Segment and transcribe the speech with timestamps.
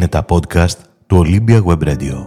[0.00, 0.76] Είναι τα podcast
[1.06, 2.26] του Olympia Web Radio.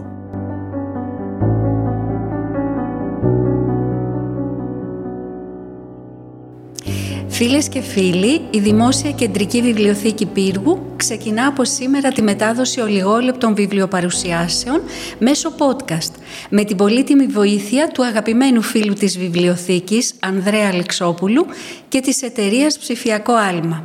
[7.28, 14.82] Φίλες και φίλοι, η Δημόσια Κεντρική Βιβλιοθήκη Πύργου ξεκινά από σήμερα τη μετάδοση ολιγόλεπτων βιβλιοπαρουσιάσεων
[15.18, 16.12] μέσω podcast
[16.50, 21.46] με την πολύτιμη βοήθεια του αγαπημένου φίλου της βιβλιοθήκης Ανδρέα Αλεξόπουλου
[21.88, 23.84] και της εταιρείας Ψηφιακό Άλμα.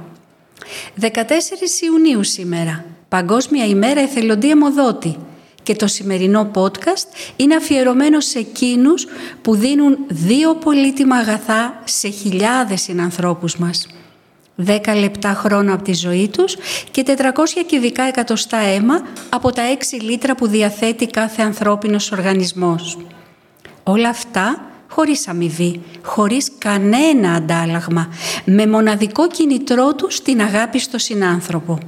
[1.02, 1.06] 14
[1.82, 5.18] Ιουνίου σήμερα, Παγκόσμια ημέρα εθελοντή αιμοδότη
[5.64, 9.08] και το σημερινό podcast είναι αφιερωμένο σε εκείνους
[9.42, 13.88] που δίνουν δύο πολύτιμα αγαθά σε χιλιάδες συνανθρώπους μας.
[14.66, 16.56] 10 λεπτά χρόνο από τη ζωή τους
[16.92, 17.14] και 400
[17.66, 19.64] κυβικά εκατοστά αίμα από τα
[19.98, 22.98] 6 λίτρα που διαθέτει κάθε ανθρώπινος οργανισμός.
[23.84, 28.14] Όλα αυτά χωρίς αμοιβή, χωρίς κανένα αντάλλαγμα,
[28.46, 31.80] με μοναδικό κινητρό τους στην αγάπη στο συνάνθρωπο.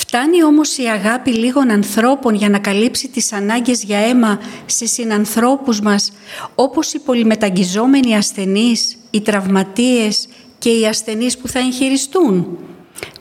[0.00, 5.80] Φτάνει όμως η αγάπη λίγων ανθρώπων για να καλύψει τις ανάγκες για αίμα σε συνανθρώπους
[5.80, 6.12] μας,
[6.54, 12.58] όπως οι πολυμεταγγιζόμενοι ασθενείς, οι τραυματίες και οι ασθενείς που θα εγχειριστούν.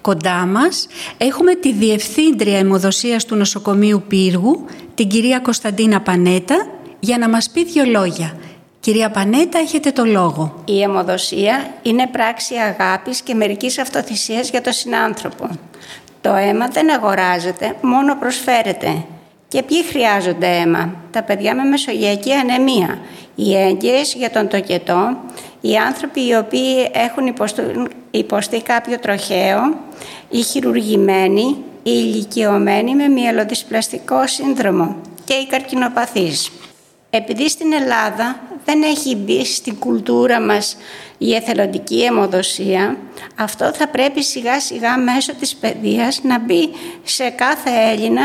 [0.01, 0.87] Κοντά μας
[1.17, 4.65] έχουμε τη Διευθύντρια Αιμοδοσίας του Νοσοκομείου Πύργου,
[4.95, 6.67] την κυρία Κωνσταντίνα Πανέτα,
[6.99, 8.37] για να μας πει δύο λόγια.
[8.79, 10.63] Κυρία Πανέτα, έχετε το λόγο.
[10.65, 15.49] Η αιμοδοσία είναι πράξη αγάπης και μερικής αυτοθυσίας για τον συνάνθρωπο.
[16.27, 19.05] Το αίμα δεν αγοράζεται, μόνο προσφέρεται.
[19.47, 22.99] Και ποιοι χρειάζονται αίμα; Τα παιδιά με μεσογειακή ανεμία,
[23.35, 25.17] οι έγκυες για τον τοκετό,
[25.61, 27.33] οι άνθρωποι οι οποίοι έχουν
[28.11, 29.77] υποστεί κάποιο τροχαίο,
[30.29, 31.43] οι χειρουργημένοι,
[31.83, 36.51] οι ηλικιωμένοι με μυελοδυσπλαστικό σύνδρομο και οι καρκινοπαθείς.
[37.09, 40.77] Επειδή στην Ελλάδα δεν έχει μπει στην κουλτούρα μας
[41.17, 42.97] η εθελοντική αιμοδοσία,
[43.35, 46.69] αυτό θα πρέπει σιγά σιγά μέσω της παιδείας να μπει
[47.03, 48.23] σε κάθε Έλληνα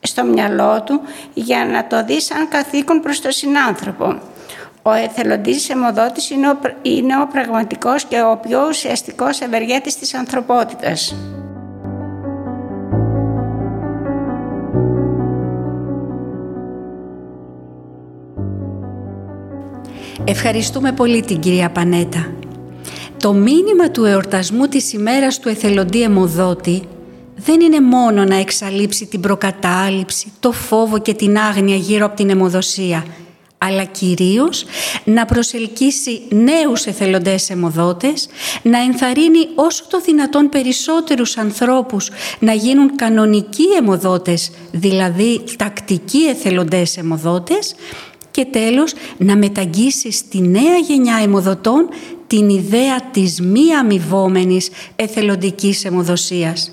[0.00, 1.00] στο μυαλό του
[1.34, 4.20] για να το δεις σαν καθήκον προς τον συνάνθρωπο.
[4.82, 11.14] Ο εθελοντής αιμοδότης είναι ο, είναι ο πραγματικός και ο πιο ουσιαστικός ευεργέτης της ανθρωπότητας.
[20.24, 22.32] Ευχαριστούμε πολύ την κυρία Πανέτα.
[23.18, 26.82] Το μήνυμα του εορτασμού της ημέρας του εθελοντή αιμοδότη
[27.36, 32.30] δεν είναι μόνο να εξαλείψει την προκατάληψη, το φόβο και την άγνοια γύρω από την
[32.30, 33.04] αιμοδοσία,
[33.58, 34.64] αλλά κυρίως
[35.04, 38.28] να προσελκύσει νέους εθελοντές αιμοδότες,
[38.62, 47.74] να ενθαρρύνει όσο το δυνατόν περισσότερους ανθρώπους να γίνουν κανονικοί αιμοδότες, δηλαδή τακτικοί εθελοντές αιμοδότες
[48.32, 51.88] και τέλος να μεταγγίσεις στη νέα γενιά αιμοδοτών
[52.26, 56.70] την ιδέα της μη αμοιβόμενης εθελοντικής αιμοδοσίας.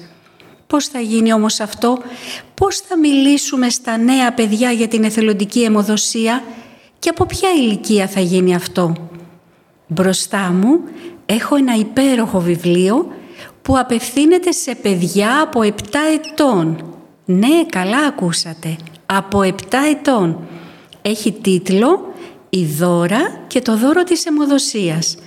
[0.67, 1.97] Πώς θα γίνει όμως αυτό,
[2.53, 6.43] πώς θα μιλήσουμε στα νέα παιδιά για την εθελοντική αιμοδοσία;
[6.99, 8.93] Και από ποια ηλικία θα γίνει αυτό;
[9.87, 10.79] Μπροστά μου
[11.25, 13.11] έχω ένα υπέροχο βιβλίο
[13.61, 15.71] που απευθύνεται σε παιδιά από 7
[16.13, 16.93] ετών.
[17.25, 18.75] Ναι, καλά ακούσατε.
[19.05, 19.53] Από 7
[19.89, 20.47] ετών
[21.01, 22.13] έχει τίτλο
[22.49, 25.17] «Η δώρα και το δώρο της αιμοδοσίας»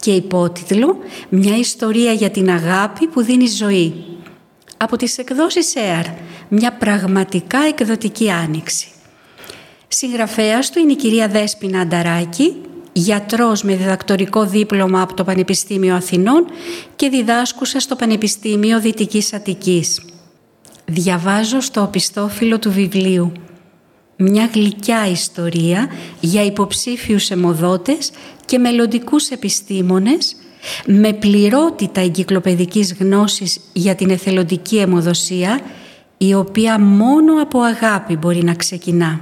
[0.00, 3.94] και υπότιτλο «Μια ιστορία για την αγάπη που δίνει ζωή».
[4.76, 6.04] Από τις εκδόσεις ΕΑΡ,
[6.48, 8.88] μια πραγματικά εκδοτική άνοιξη.
[9.88, 12.56] Συγγραφέας του είναι η κυρία Δέσποινα Ανταράκη,
[12.92, 16.46] γιατρός με διδακτορικό δίπλωμα από το Πανεπιστήμιο Αθηνών
[16.96, 20.02] και διδάσκουσα στο Πανεπιστήμιο Δυτικής Αττικής.
[20.84, 23.32] Διαβάζω στο οπιστόφυλλο του βιβλίου
[24.20, 25.88] μια γλυκιά ιστορία
[26.20, 28.10] για υποψήφιους αιμοδότες
[28.44, 30.36] και μελλοντικούς επιστήμονες
[30.86, 35.60] με πληρότητα εγκυκλοπαιδικής γνώσης για την εθελοντική αιμοδοσία
[36.18, 39.20] η οποία μόνο από αγάπη μπορεί να ξεκινά.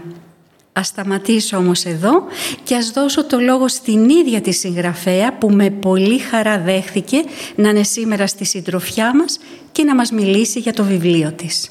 [0.72, 2.22] Ας σταματήσω όμως εδώ
[2.64, 7.24] και ας δώσω το λόγο στην ίδια τη συγγραφέα που με πολύ χαρά δέχθηκε
[7.54, 9.38] να είναι σήμερα στη συντροφιά μας
[9.72, 11.70] και να μας μιλήσει για το βιβλίο της.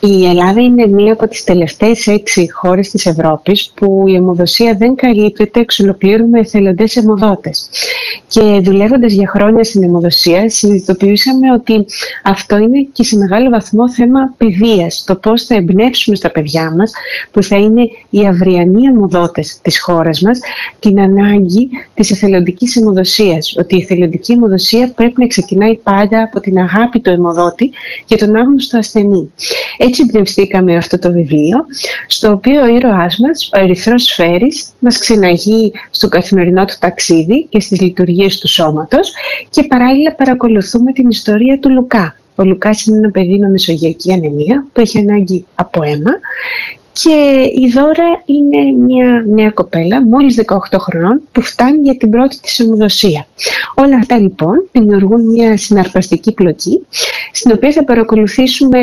[0.00, 4.94] Η Ελλάδα είναι μία από τις τελευταίες έξι χώρες της Ευρώπης που η αιμοδοσία δεν
[4.94, 7.70] καλύπτεται εξ ολοκλήρου με εθελοντές αιμοδότες.
[8.28, 11.84] Και δουλεύοντας για χρόνια στην αιμοδοσία συνειδητοποιήσαμε ότι
[12.24, 15.04] αυτό είναι και σε μεγάλο βαθμό θέμα παιδείας.
[15.06, 16.92] Το πώς θα εμπνεύσουμε στα παιδιά μας
[17.30, 20.38] που θα είναι οι αυριανοί αιμοδότες της χώρας μας
[20.78, 23.56] την ανάγκη της εθελοντικής αιμοδοσίας.
[23.58, 27.70] Ότι η εθελοντική αιμοδοσία πρέπει να ξεκινάει πάντα από την αγάπη του αιμοδότη
[28.04, 29.30] και τον άγνωστο ασθενή.
[29.88, 31.58] Έτσι εμπνευστήκαμε αυτό το βιβλίο,
[32.06, 37.60] στο οποίο ο ήρωάς μας, ο Ερυθρός Σφαίρης, μας ξεναγεί στο καθημερινό του ταξίδι και
[37.60, 39.12] στις λειτουργίες του σώματος
[39.50, 44.66] και παράλληλα παρακολουθούμε την ιστορία του Λουκά, Ο Λουκάς είναι ένα παιδί με μεσογειακή ανεμία
[44.72, 46.12] που έχει ανάγκη από αίμα
[47.02, 52.40] και η Δώρα είναι μια νέα κοπέλα, μόλις 18 χρονών, που φτάνει για την πρώτη
[52.40, 53.26] της ομοδοσία.
[53.74, 56.86] Όλα αυτά λοιπόν δημιουργούν μια συναρπαστική πλοκή,
[57.32, 58.78] στην οποία θα παρακολουθήσουμε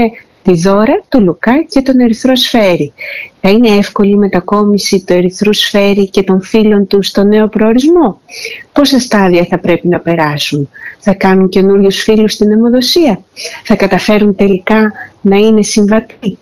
[0.45, 2.93] τη Δώρα, τον Λουκά και τον Ερυθρό Σφαίρι.
[3.41, 8.19] Θα είναι εύκολη η μετακόμιση του Ερυθρού Σφαίρι και των φίλων του στο νέο προορισμό.
[8.73, 10.69] Πόσα στάδια θα πρέπει να περάσουν;
[10.99, 13.19] Θα κάνουν καινούριους φίλους στην αιμοδοσία;
[13.63, 16.37] Θα καταφέρουν τελικά να είναι συμβατοί;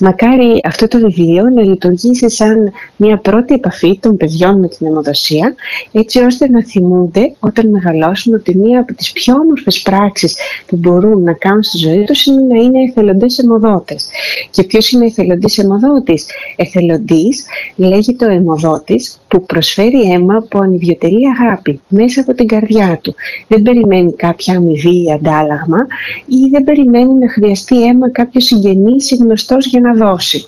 [0.00, 5.54] Μακάρι αυτό το βιβλίο να λειτουργήσει σαν μια πρώτη επαφή των παιδιών με την αιμοδοσία,
[5.92, 10.36] έτσι ώστε να θυμούνται όταν μεγαλώσουν ότι μία από τις πιο όμορφες πράξεις
[10.66, 14.08] που μπορούν να κάνουν στη ζωή τους είναι να είναι εθελοντές αιμοδότες.
[14.50, 17.44] Και ποιος είναι εθελοντής αιμοδότης; Εθελοντής
[17.76, 23.14] λέγεται ο αιμοδότης που προσφέρει αίμα από ανιδιωτερή αγάπη μέσα από την καρδιά του.
[23.48, 25.86] Δεν περιμένει κάποια αμοιβή ή αντάλλαγμα
[26.26, 30.44] ή δεν περιμένει να χρειαστεί αίμα κάποιος συγγενής ή γνωστός για να δώσει.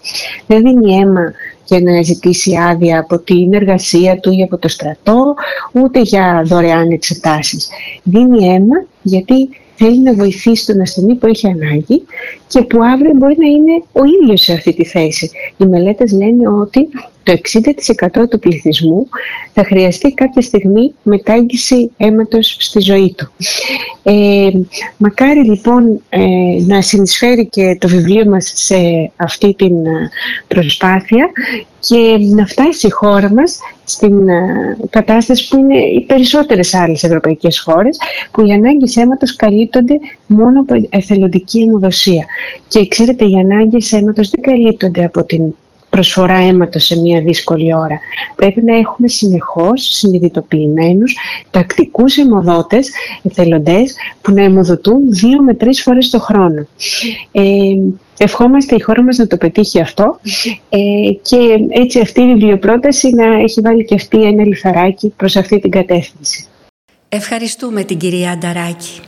[0.46, 1.32] Δεν δίνει αίμα
[1.64, 5.34] για να ζητήσει άδεια από την εργασία του ή από το στρατό,
[5.72, 7.68] ούτε για δωρεάν εξετάσεις.
[8.02, 12.04] Δίνει αίμα γιατί θέλει να βοηθήσει τον ασθενή που έχει ανάγκη
[12.48, 15.30] και που αύριο μπορεί να είναι ο ίδιος σε αυτή τη θέση.
[15.56, 16.88] Οι μελέτες λένε ότι
[17.22, 17.32] το
[18.22, 19.08] 60% του πληθυσμού
[19.52, 23.30] θα χρειαστεί κάποια στιγμή μετάγγιση αίματος στη ζωή του.
[24.02, 24.50] Ε,
[24.96, 26.20] μακάρι λοιπόν ε,
[26.66, 30.10] να συνεισφέρει και το βιβλίο μας σε αυτή την ε,
[30.48, 31.30] προσπάθεια
[31.80, 37.60] και να φτάσει η χώρα μας στην ε, κατάσταση που είναι οι περισσότερες άλλες ευρωπαϊκές
[37.60, 37.98] χώρες
[38.30, 39.94] που οι ανάγκες αίματος καλύπτονται
[40.26, 42.24] μόνο από εθελοντική αιμοδοσία.
[42.68, 45.54] Και ξέρετε, οι ανάγκες αίματος δεν καλύπτονται από την
[46.00, 48.00] προσφορά αίματος σε μια δύσκολη ώρα.
[48.36, 51.16] Πρέπει να έχουμε συνεχώς συνειδητοποιημένους
[51.50, 52.90] τακτικούς αιμοδότες,
[53.22, 56.66] εθελοντές, που να αιμοδοτούν δύο με τρεις φορές το χρόνο.
[57.32, 57.42] Ε,
[58.18, 60.20] ευχόμαστε η χώρα μας να το πετύχει αυτό
[60.68, 60.78] ε,
[61.22, 61.36] και
[61.68, 66.46] έτσι αυτή η βιβλιοπρόταση να έχει βάλει και αυτή ένα λιθαράκι προς αυτή την κατεύθυνση.
[67.08, 69.00] Ευχαριστούμε την κυρία Ανταράκη.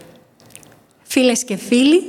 [1.02, 2.02] Φίλες και φίλοι,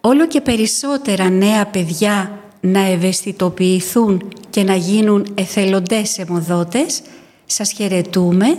[0.00, 7.02] όλο και περισσότερα νέα παιδιά να ευαισθητοποιηθούν και να γίνουν εθελοντές αιμοδότες,
[7.46, 8.54] σας χαιρετούμε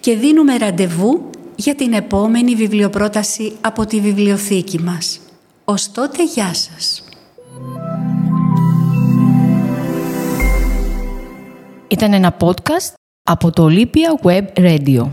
[0.00, 5.20] και δίνουμε ραντεβού για την επόμενη βιβλιοπρόταση από τη βιβλιοθήκη μας.
[5.70, 7.02] Ως τότε, γεια σας.
[11.88, 12.92] Ήταν ένα podcast
[13.22, 15.08] από το Olympia Web Radio.